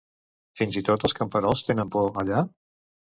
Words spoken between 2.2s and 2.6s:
allà?